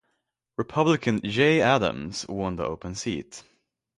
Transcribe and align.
Republican 0.57 1.21
Jay 1.23 1.61
Adams 1.61 2.27
won 2.27 2.55
the 2.55 2.65
open 2.65 2.95
seat. 2.95 3.43